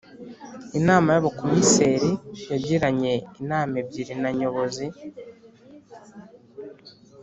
Inama 0.79 1.09
y’Abakomiseri 1.15 2.11
yagiranye 2.51 3.13
inama 3.41 3.73
ebyiri 3.81 4.15
na 4.21 4.29
Nyobozi 4.39 4.85